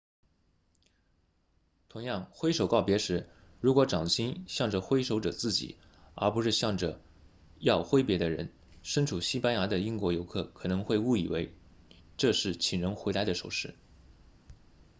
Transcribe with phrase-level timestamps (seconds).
[1.89, 5.77] 同样挥手告别时如果掌心向着挥手者自己
[6.15, 6.99] 而不是向着
[7.59, 8.51] 要挥别的人
[8.81, 11.53] 身处西班牙的英国游客可能会误以为
[12.17, 13.75] 这是请人回来的手势